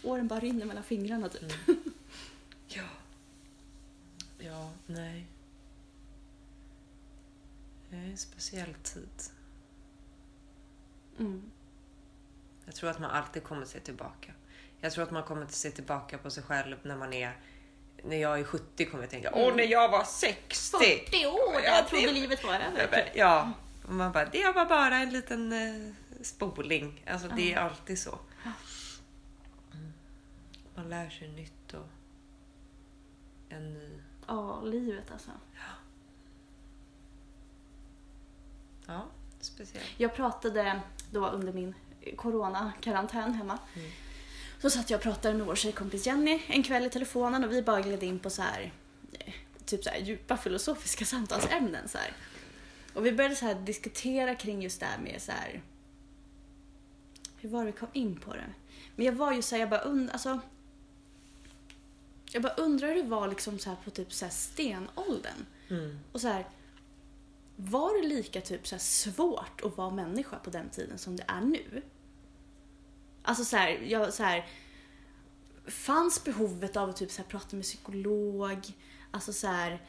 [0.02, 1.52] Åren bara rinner mellan fingrarna typ.
[2.68, 2.82] Ja.
[4.38, 5.26] Ja, nej.
[7.90, 9.22] Det är en speciell tid.
[11.18, 11.50] Mm.
[12.64, 14.32] Jag tror att man alltid kommer se tillbaka.
[14.80, 17.36] Jag tror att man kommer att se tillbaka på sig själv när man är...
[18.08, 20.76] När jag är 70 kommer jag tänka, åh när jag var 60!
[20.78, 22.78] 40 år, Ja, jag trodde det- livet var över.
[22.82, 23.52] Ja, men- Ja,
[23.86, 25.92] och man bara, det var bara en liten eh,
[26.22, 27.04] spoling.
[27.06, 28.18] Alltså det är alltid så.
[28.44, 28.50] Ja.
[29.74, 29.92] Mm.
[30.74, 31.88] Man lär sig nytt och
[33.48, 33.98] en ny...
[34.26, 35.30] Ja, livet alltså.
[38.86, 39.04] Ja,
[39.40, 39.86] speciellt.
[39.96, 41.74] Jag pratade då under min
[42.16, 43.58] corona-karantän hemma.
[43.74, 43.90] Mm.
[44.66, 47.62] Så satt jag och pratade med vår tjejkompis Jenny en kväll i telefonen och vi
[47.62, 48.72] bara gled in på så här,
[49.12, 51.88] eh, typ så här djupa filosofiska samtalsämnen.
[51.88, 52.12] Så här.
[52.94, 55.62] Och vi började så här diskutera kring just det här med så här.
[57.36, 58.54] Hur var det vi kom in på det?
[58.96, 60.40] Men jag var ju så här, jag bara und, alltså.
[62.30, 65.46] Jag bara undrar hur det var liksom så här på typ så här stenåldern.
[65.68, 65.98] Mm.
[66.12, 66.46] Och så här,
[67.56, 71.40] var det lika typ så svårt att vara människa på den tiden som det är
[71.40, 71.82] nu?
[73.26, 74.46] Alltså så här, jag, så här,
[75.66, 78.58] fanns behovet av att typ så här prata med psykolog,
[79.10, 79.82] alltså så här,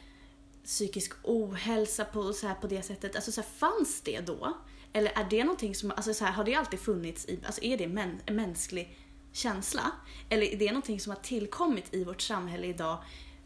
[0.64, 4.56] psykisk ohälsa på, så här, på det sättet, alltså så här, fanns det då?
[4.92, 7.78] Eller är det någonting som, alltså så här, har det alltid funnits i, alltså är
[7.78, 8.98] det män, en mänsklig
[9.32, 9.92] känsla?
[10.28, 12.98] Eller är det någonting som har tillkommit i vårt samhälle idag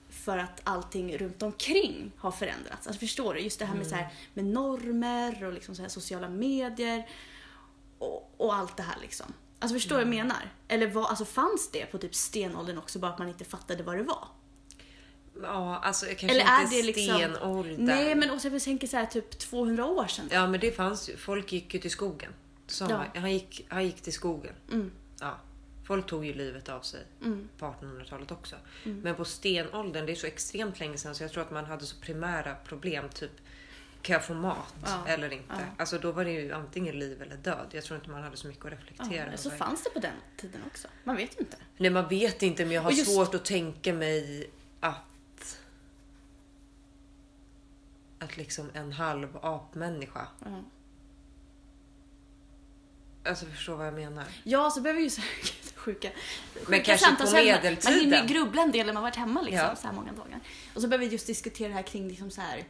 [0.09, 2.87] för att allting runt omkring har förändrats.
[2.87, 3.40] Alltså förstår du?
[3.40, 7.09] Just det här med, så här, med normer och liksom så här sociala medier
[7.98, 9.33] och, och allt det här liksom.
[9.62, 10.51] Alltså förstår du vad jag menar?
[10.68, 13.96] Eller vad, alltså fanns det på typ stenåldern också bara att man inte fattade vad
[13.96, 14.29] det var?
[15.42, 17.77] Ja, alltså kanske Eller är inte det liksom- stenålder.
[17.79, 20.29] Nej men också jag tänker så här typ 200 år sedan.
[20.31, 21.16] Ja, men det fanns ju.
[21.16, 22.33] Folk gick ju till skogen.
[22.66, 23.05] Så Ja.
[23.14, 24.55] han, gick, han gick till skogen.
[24.72, 25.37] Mm, Ja.
[25.87, 28.57] Folk tog ju livet av sig mm, på 1800-talet också.
[28.85, 29.01] Mm.
[29.01, 31.87] Men på stenåldern, det är så extremt länge sedan så jag tror att man hade
[31.87, 33.09] så primära problem.
[33.09, 33.31] Typ,
[34.03, 35.07] kan jag få mat Ja.
[35.07, 35.45] eller inte?
[35.49, 35.59] Ja.
[35.79, 37.67] Alltså då var det ju antingen liv eller död.
[37.71, 39.59] Jag tror inte man hade så mycket att reflektera ja, så över.
[39.59, 40.88] fanns det på den tiden också.
[41.05, 41.57] Man vet ju inte.
[41.77, 45.59] Nej, man vet inte men jag har just- svårt att tänka mig att
[48.19, 50.27] att liksom en halv apmänniska.
[50.45, 50.61] Ja.
[53.25, 54.25] Alltså förstår vad jag menar.
[54.45, 55.21] Ja, så behöver ju så
[55.75, 56.09] sjuka,
[56.65, 57.47] sjuka kanske på samtalsämnen.
[57.47, 58.01] Man medeltiden.
[58.01, 59.77] hinner grubbla en del när man varit hemma liksom, Ja.
[59.77, 60.41] så här många dagar.
[60.75, 62.65] Och så behöver vi just diskutera det här kring liksom så här,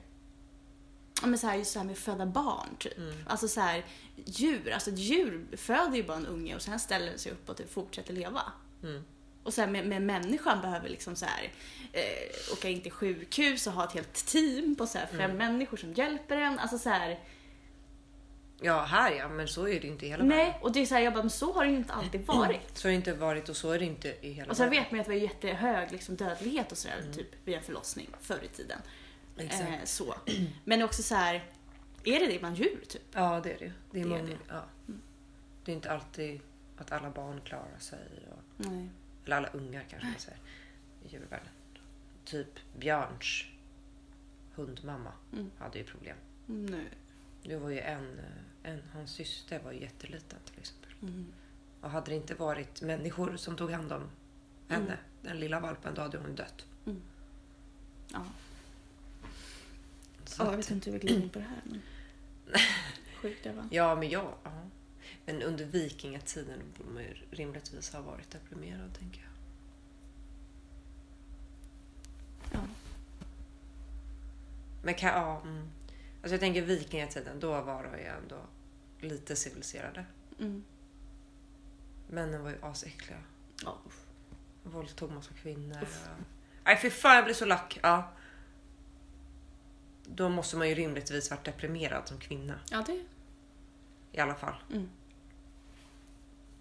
[1.27, 2.99] men så här, just det här med föda barn typ.
[2.99, 3.15] Mm.
[3.27, 3.85] Alltså så här,
[4.25, 7.57] djur, alltså djur föder ju bara en unge och sen ställer den sig upp och
[7.57, 8.43] typ fortsätter leva.
[8.83, 9.05] Mm.
[9.45, 11.53] Och så här, med, med människan behöver liksom så här,
[11.93, 15.37] eh, åka in till sjukhus och ha ett helt team på så här fem Mm.
[15.37, 16.59] människor som hjälper en.
[16.59, 17.19] Alltså så här,
[18.65, 20.39] Ja, här ja, men så är det inte i hela världen.
[20.39, 22.27] nej, och det är så här, jag bara, men så har det ju inte alltid
[22.27, 22.79] varit.
[22.79, 24.83] Så har det inte varit och så är det inte i hela Och sen världen.
[24.85, 27.13] vet man ju att det var jättehög liksom, dödlighet och sådär Mm.
[27.13, 28.79] typ vid en förlossning förr i tiden.
[29.37, 29.63] Exakt.
[29.71, 30.15] Eh, så.
[30.65, 31.35] Men också så här,
[32.05, 33.03] är det det bland djur typ?
[33.13, 33.73] Ja, det är det.
[33.91, 34.39] Det är, Det är många, det.
[34.49, 34.65] Ja.
[35.65, 36.41] Det är inte alltid
[36.77, 38.09] att alla barn klarar sig.
[38.33, 38.89] Och, Nej.
[39.25, 40.39] eller alla ungar kanske man säger.
[41.05, 41.49] I djurvärlden.
[42.25, 43.45] Typ Björns
[44.55, 45.51] hundmamma Mm.
[45.59, 46.17] hade ju problem.
[46.47, 46.89] Nej.
[47.43, 48.21] Det var ju en,
[48.63, 50.91] en hans syster var ju jätteliten till exempel.
[51.03, 51.33] Mm.
[51.81, 54.03] Och hade det inte varit människor som tog hand om
[54.69, 56.67] henne, den lilla valpen, då hade hon dött.
[58.13, 58.25] Ja.
[60.33, 61.63] Så Ja, jag vet inte hur vi glider in på det här.
[61.65, 61.83] Men...
[63.21, 63.69] Sjukt det va?
[63.71, 64.39] Ja, men ja.
[64.45, 64.51] ja.
[65.27, 69.31] Men under vikingatiden borde man ju rimligtvis ha varit deprimerad, tänker jag.
[72.53, 72.67] Ja.
[74.83, 75.71] Men kan, ja, mm.
[76.23, 78.41] Alltså jag tänker vikingatiden, då var de ju ändå
[79.01, 80.05] lite civiliserade.
[80.39, 80.65] Mm.
[82.09, 83.19] Männen var ju asäckliga.
[83.65, 83.79] Ja.
[84.63, 85.83] Våldtog massa kvinnor.
[85.83, 85.89] Och...
[86.65, 87.79] Nej fy fan jag blir så lack.
[87.83, 88.13] Ja.
[90.15, 92.55] Då måste man ju rimligtvis varit deprimerad som kvinna.
[92.71, 93.05] ja det
[94.13, 94.55] I alla fall.
[94.73, 94.89] mm.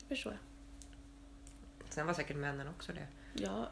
[0.07, 0.39] förstår jag.
[1.93, 3.07] Sen var säkert männen också det.
[3.33, 3.69] Ja.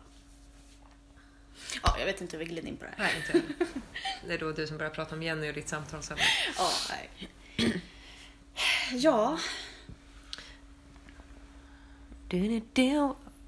[1.84, 2.98] ja, jag vet inte hur vi glider in på det här.
[2.98, 3.54] Nej, inte.
[4.28, 6.18] Det är då du som börjar prata om Jenny och ditt samtal sen.
[6.58, 7.10] Ja, nej.
[8.94, 9.40] Ja,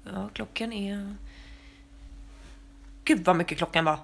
[0.04, 1.16] Ja, klockan är...
[3.04, 3.98] Gud vad mycket klockan var.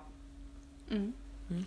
[1.50, 1.66] mm.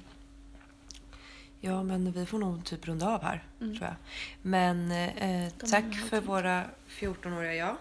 [1.64, 3.78] Ja, men vi får nog typ runda av här, Mm.
[3.78, 3.96] tror jag.
[4.42, 7.78] Men eh, De tack för våra 14-åriga jag.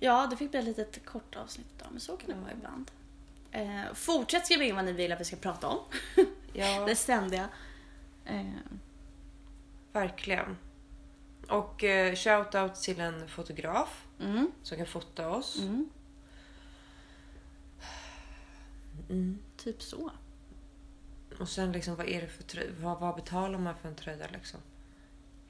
[0.00, 2.90] ja, det fick bli ett litet kort avsnitt idag, men så kan det vara ibland.
[3.52, 5.78] Eh, fortsätt skriva in vad ni vill att vi ska prata om.
[6.52, 7.48] Ja, Det ständiga.
[8.24, 8.50] Eh,
[9.92, 10.56] verkligen.
[11.48, 15.58] Och eh, shout-out till en fotograf mm, som kan fota oss.
[15.58, 15.88] mm,
[19.10, 19.38] Mm.
[19.56, 20.10] typ så.
[21.40, 22.70] Och sen liksom, vad är det för tröja?
[22.80, 24.60] Vad, vad betalar man för en tröja liksom?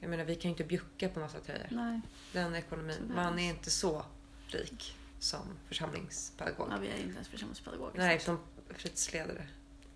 [0.01, 1.67] Jag menar, vi kan ju inte bjucka på massa tröjor.
[1.71, 2.01] Nej,
[2.33, 2.97] Den ekonomin.
[3.01, 3.15] Tyvärr.
[3.15, 4.05] Man är inte så
[4.49, 6.69] rik som församlingspedagog.
[6.71, 7.99] ja, vi är inte ens församlingspedagoger.
[7.99, 8.39] Nej, som
[8.71, 9.47] fritidsledare.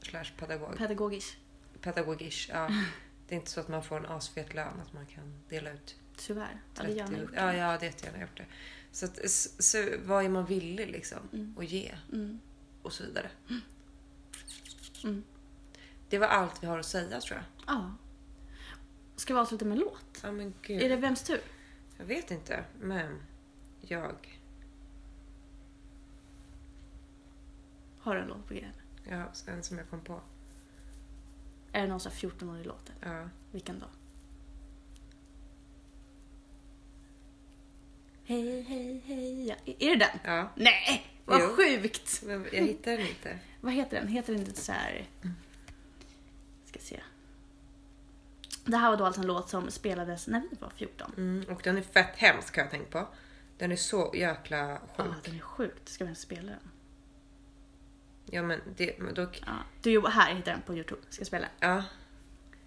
[0.03, 0.76] Slash pedagog.
[0.79, 1.38] Pedagogisk,
[1.81, 2.50] Pedagogisk.
[2.53, 2.68] Ja.
[3.29, 5.96] Det är inte så att man får en asfet lön att man kan dela ut
[6.16, 6.61] tyvärr.
[6.74, 6.83] Jag 30.
[6.83, 7.37] hade gärna gjort det.
[7.40, 8.46] ja, jag hade jättegärna gjort det.
[8.92, 11.55] Så, att, så vad är man villig liksom Mm.
[11.59, 12.40] att ge Mm,
[12.83, 13.31] och så vidare.
[15.05, 15.24] mm.
[16.11, 17.75] Det var allt vi har att säga tror jag.
[17.77, 17.94] Ja.
[19.16, 20.20] Ska vi avsluta med en låt?
[20.23, 20.83] Ja men gud.
[20.83, 21.40] Är det vems tur?
[21.99, 23.23] Jag vet inte, men
[23.81, 24.40] jag...
[27.99, 28.73] Har du en låt på grejen?
[29.09, 30.20] Ja, en som jag kom på.
[31.73, 32.92] Är det någon sån här 14-årig låt?
[33.01, 33.29] Ja.
[33.51, 33.87] Vilken då?
[38.25, 39.49] Hej, hej, hej.
[39.49, 39.55] ja.
[39.79, 40.18] Är det den?
[40.25, 40.49] ja.
[40.57, 41.49] Nej, vad Jo.
[41.57, 42.23] sjukt!
[42.23, 43.38] Men jag hittar den inte.
[43.61, 44.09] Vad heter den?
[44.09, 45.09] Heter den inte så här...
[46.70, 47.00] Ska se.
[48.64, 51.12] Det här var då alltså en låt som spelades när vi var 14.
[51.16, 53.09] Mm, och den är fett hemsk har jag tänkt på.
[53.59, 54.59] Den är så jäkla
[54.96, 55.24] Ja, sjuk.
[55.24, 55.88] den är sjukt.
[55.88, 56.70] Ska vi ens spela den?
[58.26, 59.52] Ja men det, men då, Ja.
[59.83, 61.00] Du, här hittar den på Youtube.
[61.11, 61.46] Ska jag spela?
[61.61, 61.83] ja.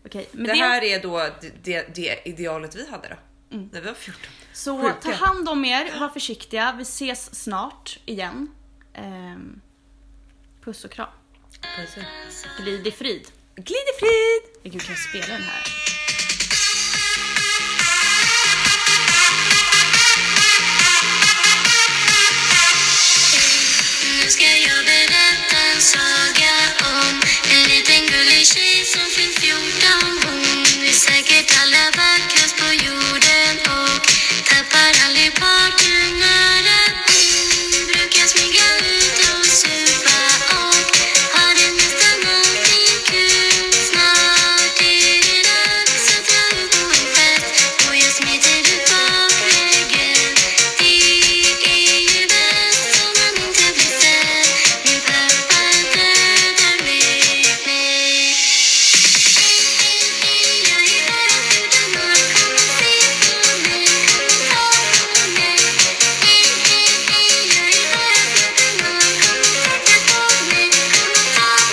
[0.06, 0.30] Okej.
[0.32, 1.18] Men det det, här är då
[1.64, 3.16] det, det, idealet vi hade då.
[3.56, 3.70] Mm.
[3.74, 4.22] När vi var 14.
[4.54, 4.94] Så Sjuka.
[5.02, 6.74] ta hand om er, var försiktiga.
[6.78, 8.48] Vi ses snart igen.
[8.94, 9.62] Ehm,
[10.62, 11.10] puss och kram.
[11.76, 12.04] Precis.
[12.60, 13.28] Glid i frid.
[13.56, 14.72] Glid i frid!
[14.74, 15.83] Gud, kan jag spela den här?